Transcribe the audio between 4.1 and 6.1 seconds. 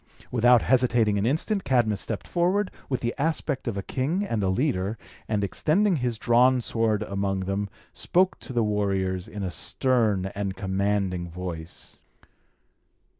and a leader, and extending